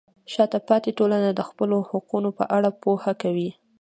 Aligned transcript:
شاته 0.33 0.59
پاتې 0.67 0.89
ټولنه 0.97 1.29
د 1.33 1.41
خپلو 1.49 1.77
حقونو 1.89 2.29
په 2.37 2.43
اړه 2.55 2.69
پوهه 2.81 3.13
کوي. 3.21 3.49